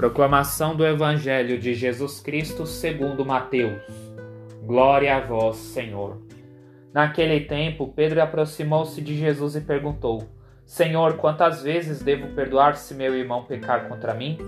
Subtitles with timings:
[0.00, 3.82] Proclamação do Evangelho de Jesus Cristo segundo Mateus.
[4.64, 6.22] Glória a vós, Senhor.
[6.90, 10.26] Naquele tempo, Pedro aproximou-se de Jesus e perguntou:
[10.64, 14.38] Senhor, quantas vezes devo perdoar se meu irmão pecar contra mim?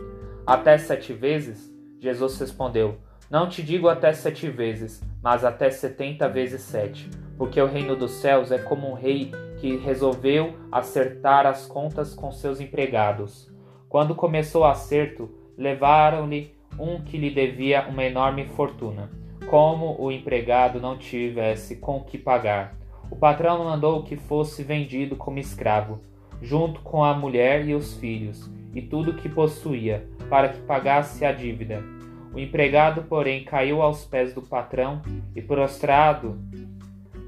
[0.46, 1.70] Até sete vezes?
[2.00, 2.96] Jesus respondeu:
[3.30, 7.10] Não te digo até sete vezes, mas até setenta vezes sete.
[7.37, 12.32] Porque o reino dos céus é como um rei que resolveu acertar as contas com
[12.32, 13.52] seus empregados.
[13.87, 19.10] Quando começou o acerto, levaram-lhe um que lhe devia uma enorme fortuna.
[19.48, 22.74] Como o empregado não tivesse com que pagar,
[23.10, 26.01] o patrão mandou que fosse vendido como escravo,
[26.41, 31.33] junto com a mulher e os filhos, e tudo que possuía, para que pagasse a
[31.33, 31.84] dívida.
[32.32, 35.02] O empregado, porém, caiu aos pés do patrão
[35.37, 36.38] e, prostrado,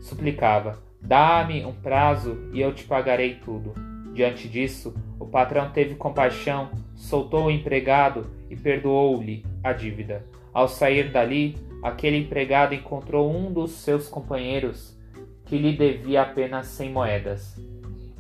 [0.01, 3.75] suplicava: Dá-me um prazo e eu te pagarei tudo.
[4.15, 10.25] Diante disso, o patrão teve compaixão, soltou o empregado e perdoou-lhe a dívida.
[10.53, 14.97] Ao sair dali, aquele empregado encontrou um dos seus companheiros
[15.45, 17.61] que lhe devia apenas cem moedas.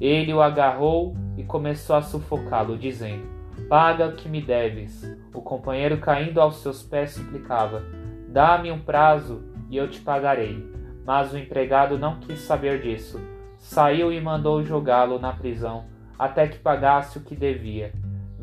[0.01, 3.27] Ele o agarrou e começou a sufocá-lo, dizendo:
[3.69, 5.03] Paga o que me deves.
[5.33, 7.85] O companheiro, caindo aos seus pés, suplicava:
[8.29, 10.63] Dá-me um prazo e eu te pagarei.
[11.07, 13.21] Mas o empregado não quis saber disso
[13.65, 15.87] saiu e mandou jogá-lo na prisão
[16.19, 17.93] até que pagasse o que devia.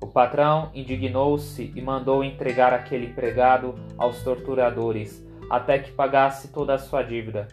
[0.00, 6.78] O patrão indignou-se e mandou entregar aquele empregado aos torturadores, até que pagasse toda a
[6.78, 7.48] sua dívida.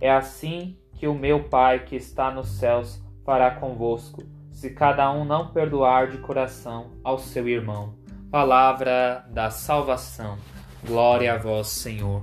[0.00, 5.24] É assim que o meu Pai que está nos céus fará convosco, se cada um
[5.24, 7.94] não perdoar de coração ao seu irmão.
[8.30, 10.38] Palavra da salvação.
[10.86, 12.22] Glória a vós, Senhor.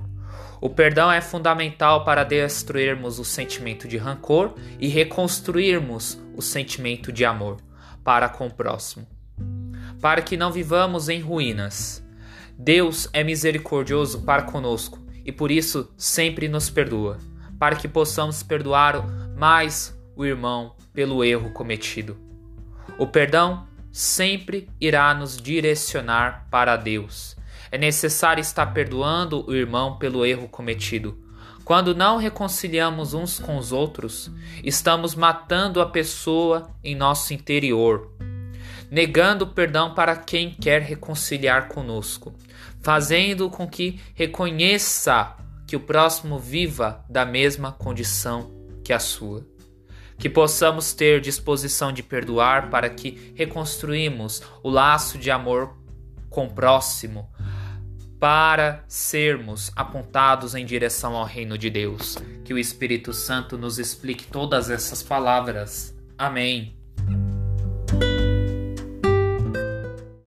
[0.60, 7.24] O perdão é fundamental para destruirmos o sentimento de rancor e reconstruirmos o sentimento de
[7.24, 7.58] amor
[8.02, 9.06] para com o próximo.
[10.00, 12.04] Para que não vivamos em ruínas.
[12.58, 17.18] Deus é misericordioso para conosco e por isso sempre nos perdoa,
[17.58, 22.16] para que possamos perdoar mais o irmão pelo erro cometido.
[22.98, 27.38] O perdão sempre irá nos direcionar para Deus
[27.70, 31.18] é necessário estar perdoando o irmão pelo erro cometido.
[31.64, 34.30] Quando não reconciliamos uns com os outros,
[34.64, 38.10] estamos matando a pessoa em nosso interior,
[38.90, 42.34] negando perdão para quem quer reconciliar conosco,
[42.80, 48.50] fazendo com que reconheça que o próximo viva da mesma condição
[48.82, 49.46] que a sua.
[50.18, 55.76] Que possamos ter disposição de perdoar para que reconstruímos o laço de amor
[56.30, 57.30] com o próximo,
[58.18, 62.16] para sermos apontados em direção ao reino de Deus.
[62.44, 65.94] Que o Espírito Santo nos explique todas essas palavras.
[66.16, 66.77] Amém.